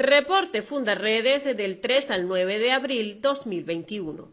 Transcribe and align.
Reporte 0.00 0.62
Fundarredes 0.62 1.44
del 1.58 1.78
3 1.78 2.10
al 2.12 2.26
9 2.26 2.58
de 2.58 2.72
abril 2.72 3.20
2021. 3.20 4.32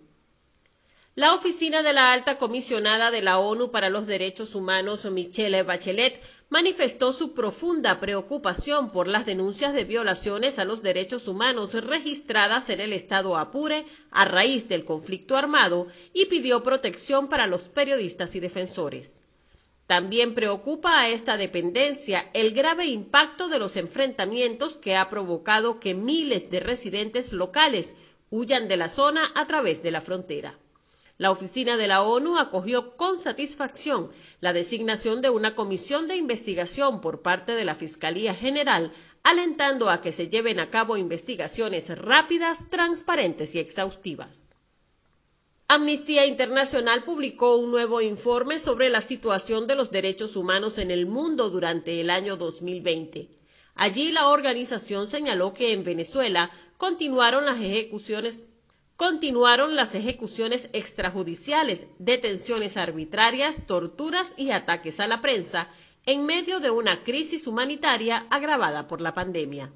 La 1.16 1.34
oficina 1.34 1.84
de 1.84 1.92
la 1.92 2.14
alta 2.14 2.38
comisionada 2.38 3.12
de 3.12 3.22
la 3.22 3.38
ONU 3.38 3.70
para 3.70 3.90
los 3.90 4.08
Derechos 4.08 4.56
Humanos, 4.56 5.04
Michelle 5.12 5.64
Bachelet, 5.64 6.22
manifestó 6.48 7.12
su 7.12 7.34
profunda 7.34 8.00
preocupación 8.00 8.92
por 8.92 9.10
las 9.10 9.26
denuncias 9.26 9.74
de 9.74 9.84
violaciones 9.84 10.58
a 10.58 10.64
los 10.64 10.84
derechos 10.84 11.28
humanos 11.28 11.74
registradas 11.74 12.70
en 12.70 12.80
el 12.80 12.94
estado 12.94 13.36
Apure 13.36 13.86
a 14.12 14.24
raíz 14.24 14.70
del 14.70 14.86
conflicto 14.86 15.36
armado 15.36 15.88
y 16.14 16.28
pidió 16.28 16.64
protección 16.64 17.28
para 17.28 17.46
los 17.46 17.64
periodistas 17.64 18.36
y 18.36 18.40
defensores. 18.40 19.17
También 19.88 20.36
preocupa 20.36 21.00
a 21.00 21.08
esta 21.08 21.38
dependencia 21.38 22.30
el 22.34 22.52
grave 22.52 22.88
impacto 22.88 23.48
de 23.48 23.58
los 23.58 23.78
enfrentamientos 23.78 24.76
que 24.76 24.98
ha 24.98 25.10
provocado 25.10 25.80
que 25.80 25.94
miles 25.94 26.52
de 26.52 26.60
residentes 26.60 27.32
locales 27.32 27.96
huyan 28.30 28.68
de 28.68 28.76
la 28.76 28.90
zona 28.90 29.22
a 29.36 29.48
través 29.48 29.82
de 29.84 29.92
la 29.92 30.02
frontera. 30.02 30.60
La 31.18 31.32
oficina 31.32 31.78
de 31.78 31.88
la 31.88 32.04
ONU 32.04 32.38
acogió 32.38 32.98
con 32.98 33.18
satisfacción 33.18 34.12
la 34.42 34.52
designación 34.52 35.22
de 35.22 35.30
una 35.30 35.56
comisión 35.56 36.10
de 36.10 36.18
investigación 36.18 37.00
por 37.00 37.22
parte 37.22 37.54
de 37.54 37.64
la 37.64 37.74
Fiscalía 37.74 38.36
General, 38.36 38.92
alentando 39.24 39.90
a 39.90 40.02
que 40.02 40.12
se 40.12 40.28
lleven 40.28 40.60
a 40.60 40.70
cabo 40.70 40.98
investigaciones 40.98 41.90
rápidas, 41.98 42.70
transparentes 42.70 43.56
y 43.56 43.60
exhaustivas. 43.60 44.47
Amnistía 45.70 46.26
Internacional 46.26 47.04
publicó 47.04 47.58
un 47.58 47.72
nuevo 47.72 48.00
informe 48.00 48.58
sobre 48.58 48.90
la 48.90 49.02
situación 49.02 49.68
de 49.68 49.76
los 49.76 49.92
derechos 49.92 50.38
humanos 50.38 50.78
en 50.78 50.92
el 50.92 51.08
mundo 51.08 51.50
durante 51.50 52.00
el 52.00 52.10
año 52.10 52.38
2020. 52.38 53.30
Allí 53.76 54.14
la 54.14 54.30
organización 54.30 55.08
señaló 55.08 55.54
que 55.54 55.74
en 55.74 55.84
Venezuela 55.84 56.52
continuaron 56.78 57.46
las 57.46 57.60
ejecuciones 57.60 58.44
continuaron 58.96 59.76
las 59.76 59.94
ejecuciones 59.94 60.70
extrajudiciales, 60.72 61.88
detenciones 62.00 62.78
arbitrarias, 62.78 63.68
torturas 63.68 64.36
y 64.38 64.52
ataques 64.52 65.02
a 65.02 65.08
la 65.08 65.20
prensa 65.20 65.70
en 66.06 66.26
medio 66.26 66.62
de 66.62 66.72
una 66.72 67.04
crisis 67.04 67.46
humanitaria 67.46 68.26
agravada 68.30 68.88
por 68.88 69.02
la 69.02 69.14
pandemia. 69.14 69.74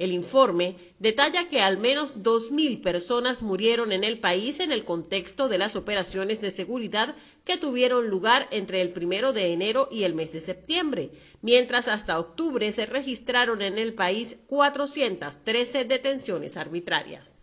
El 0.00 0.12
informe 0.12 0.76
detalla 0.98 1.50
que 1.50 1.60
al 1.60 1.76
menos 1.76 2.22
2.000 2.22 2.80
personas 2.80 3.42
murieron 3.42 3.92
en 3.92 4.02
el 4.02 4.18
país 4.18 4.58
en 4.58 4.72
el 4.72 4.82
contexto 4.82 5.50
de 5.50 5.58
las 5.58 5.76
operaciones 5.76 6.40
de 6.40 6.50
seguridad 6.50 7.14
que 7.44 7.58
tuvieron 7.58 8.08
lugar 8.08 8.48
entre 8.50 8.80
el 8.80 8.94
primero 8.94 9.34
de 9.34 9.52
enero 9.52 9.90
y 9.92 10.04
el 10.04 10.14
mes 10.14 10.32
de 10.32 10.40
septiembre, 10.40 11.10
mientras 11.42 11.86
hasta 11.86 12.18
octubre 12.18 12.72
se 12.72 12.86
registraron 12.86 13.60
en 13.60 13.76
el 13.76 13.92
país 13.92 14.38
413 14.46 15.84
detenciones 15.84 16.56
arbitrarias. 16.56 17.34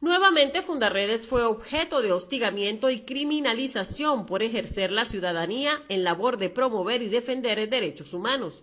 Nuevamente 0.00 0.62
Fundarredes 0.62 1.26
fue 1.26 1.42
objeto 1.42 2.00
de 2.00 2.12
hostigamiento 2.12 2.90
y 2.90 3.00
criminalización 3.00 4.24
por 4.24 4.44
ejercer 4.44 4.92
la 4.92 5.04
ciudadanía 5.04 5.72
en 5.88 6.04
labor 6.04 6.36
de 6.36 6.48
promover 6.48 7.02
y 7.02 7.08
defender 7.08 7.68
derechos 7.68 8.14
humanos. 8.14 8.62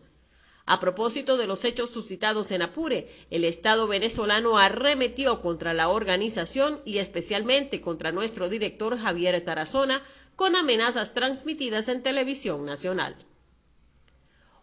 A 0.67 0.79
propósito 0.79 1.37
de 1.37 1.45
los 1.45 1.63
hechos 1.63 1.91
suscitados 1.91 2.49
en 2.49 2.63
Apure, 2.63 3.07
el 3.29 3.43
Estado 3.43 3.87
venezolano 3.87 4.57
arremetió 4.57 5.39
contra 5.41 5.75
la 5.75 5.89
organización 5.89 6.81
y 6.85 6.97
especialmente 6.97 7.81
contra 7.81 8.11
nuestro 8.11 8.49
director 8.49 8.97
Javier 8.97 9.39
Tarazona 9.45 10.01
con 10.35 10.55
amenazas 10.55 11.13
transmitidas 11.13 11.87
en 11.87 12.01
televisión 12.01 12.65
nacional. 12.65 13.15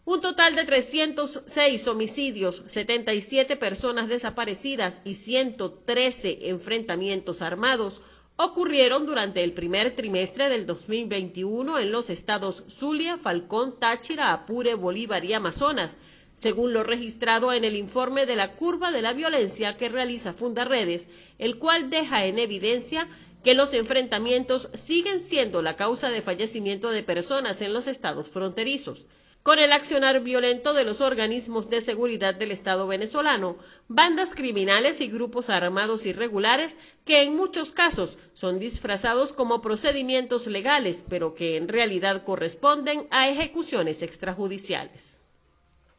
Un 0.05 0.21
total 0.21 0.57
de 0.57 0.65
306 0.65 1.87
homicidios, 1.87 2.65
77 2.67 3.57
personas 3.57 4.09
desaparecidas 4.09 5.01
y 5.05 5.15
113 5.15 6.49
enfrentamientos 6.49 7.41
armados 7.41 8.01
ocurrieron 8.45 9.07
durante 9.07 9.45
el 9.45 9.53
primer 9.53 9.95
trimestre 9.95 10.49
del 10.49 10.67
2021 10.67 11.79
en 11.79 11.93
los 11.93 12.11
estados 12.11 12.65
Zulia, 12.69 13.17
Falcón, 13.17 13.79
Táchira, 13.79 14.33
Apure, 14.33 14.75
Bolívar 14.75 15.25
y 15.25 15.33
Amazonas, 15.33 15.99
según 16.35 16.73
lo 16.73 16.83
registrado 16.83 17.53
en 17.53 17.65
el 17.65 17.77
informe 17.77 18.27
de 18.27 18.37
la 18.37 18.53
curva 18.57 18.91
de 18.91 19.03
la 19.03 19.13
violencia 19.13 19.77
que 19.77 19.89
realiza 19.89 20.33
Fundarredes, 20.33 21.09
el 21.39 21.59
cual 21.59 21.91
deja 21.91 22.25
en 22.25 22.39
evidencia 22.39 23.09
que 23.45 23.55
los 23.55 23.73
enfrentamientos 23.75 24.69
siguen 24.75 25.21
siendo 25.21 25.63
la 25.63 25.77
causa 25.77 26.11
de 26.11 26.23
fallecimiento 26.23 26.91
de 26.91 27.03
personas 27.03 27.61
en 27.61 27.73
los 27.73 27.87
estados 27.87 28.31
fronterizos 28.31 29.07
con 29.43 29.59
el 29.59 29.73
accionar 29.73 30.21
violento 30.21 30.73
de 30.73 30.85
los 30.85 31.01
organismos 31.01 31.69
de 31.69 31.81
seguridad 31.81 32.35
del 32.35 32.53
Estado 32.53 32.87
venezolano, 32.87 33.57
bandas 33.89 34.35
criminales 34.35 35.01
y 35.01 35.09
grupos 35.09 35.51
armados 35.51 36.07
irregulares 36.07 36.77
que 37.05 37.23
en 37.23 37.35
muchos 37.35 37.73
casos 37.73 38.19
son 38.35 38.59
disfrazados 38.59 39.33
como 39.33 39.61
procedimientos 39.61 40.47
legales, 40.47 41.05
pero 41.09 41.35
que 41.35 41.57
en 41.57 41.69
realidad 41.69 42.23
corresponden 42.25 43.07
a 43.11 43.29
ejecuciones 43.29 44.03
extrajudiciales. 44.03 45.12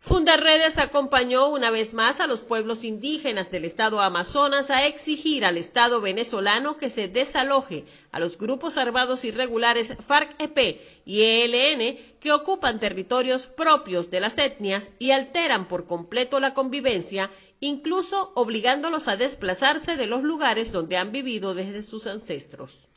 Fundarredes 0.05 0.79
acompañó 0.79 1.47
una 1.47 1.71
vez 1.71 1.93
más 1.93 2.19
a 2.19 2.27
los 2.27 2.41
pueblos 2.41 2.83
indígenas 2.83 3.49
del 3.51 3.63
estado 3.63 4.01
Amazonas 4.01 4.69
a 4.69 4.85
exigir 4.85 5.45
al 5.45 5.57
Estado 5.57 6.01
venezolano 6.01 6.77
que 6.77 6.89
se 6.89 7.07
desaloje 7.07 7.85
a 8.11 8.19
los 8.19 8.37
grupos 8.37 8.75
armados 8.75 9.23
irregulares 9.23 9.95
FARC-EP 10.05 10.77
y 11.05 11.21
ELN 11.21 11.97
que 12.19 12.33
ocupan 12.33 12.81
territorios 12.81 13.47
propios 13.47 14.11
de 14.11 14.19
las 14.19 14.37
etnias 14.37 14.91
y 14.99 15.11
alteran 15.11 15.69
por 15.69 15.87
completo 15.87 16.41
la 16.41 16.53
convivencia, 16.53 17.31
incluso 17.61 18.33
obligándolos 18.35 19.07
a 19.07 19.15
desplazarse 19.15 19.95
de 19.95 20.07
los 20.07 20.21
lugares 20.21 20.73
donde 20.73 20.97
han 20.97 21.13
vivido 21.13 21.55
desde 21.55 21.81
sus 21.81 22.07
ancestros. 22.07 22.89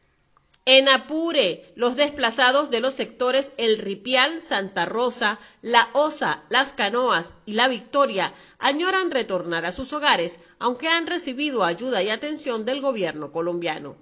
En 0.68 0.88
Apure, 0.88 1.62
los 1.76 1.94
desplazados 1.94 2.70
de 2.70 2.80
los 2.80 2.92
sectores 2.92 3.52
El 3.56 3.78
Ripial, 3.78 4.40
Santa 4.40 4.84
Rosa, 4.84 5.38
La 5.62 5.88
Osa, 5.92 6.42
Las 6.48 6.72
Canoas 6.72 7.34
y 7.46 7.52
La 7.52 7.68
Victoria 7.68 8.34
añoran 8.58 9.12
retornar 9.12 9.64
a 9.64 9.70
sus 9.70 9.92
hogares, 9.92 10.40
aunque 10.58 10.88
han 10.88 11.06
recibido 11.06 11.62
ayuda 11.62 12.02
y 12.02 12.08
atención 12.08 12.64
del 12.64 12.80
gobierno 12.80 13.30
colombiano. 13.30 13.94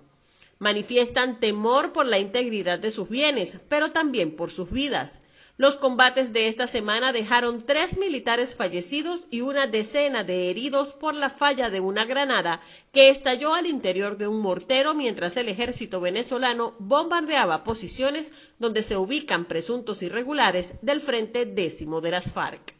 Manifiestan 0.58 1.38
temor 1.38 1.92
por 1.92 2.06
la 2.06 2.18
integridad 2.18 2.78
de 2.78 2.90
sus 2.90 3.10
bienes, 3.10 3.60
pero 3.68 3.90
también 3.90 4.34
por 4.34 4.50
sus 4.50 4.70
vidas. 4.70 5.20
Los 5.56 5.78
combates 5.78 6.32
de 6.32 6.48
esta 6.48 6.66
semana 6.66 7.12
dejaron 7.12 7.62
tres 7.62 7.96
militares 7.96 8.56
fallecidos 8.56 9.28
y 9.30 9.42
una 9.42 9.68
decena 9.68 10.24
de 10.24 10.50
heridos 10.50 10.92
por 10.92 11.14
la 11.14 11.30
falla 11.30 11.70
de 11.70 11.78
una 11.78 12.04
granada 12.04 12.60
que 12.92 13.08
estalló 13.08 13.54
al 13.54 13.66
interior 13.66 14.18
de 14.18 14.26
un 14.26 14.40
mortero 14.40 14.94
mientras 14.94 15.36
el 15.36 15.48
ejército 15.48 16.00
venezolano 16.00 16.74
bombardeaba 16.80 17.62
posiciones 17.62 18.32
donde 18.58 18.82
se 18.82 18.96
ubican 18.96 19.44
presuntos 19.44 20.02
irregulares 20.02 20.74
del 20.82 21.00
Frente 21.00 21.46
Décimo 21.46 22.00
de 22.00 22.10
las 22.10 22.32
FARC. 22.32 22.74